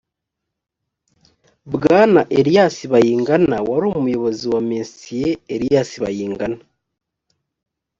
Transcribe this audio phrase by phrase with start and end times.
[1.73, 6.57] bwana elias baingana wari umuyobozi mr elias baingana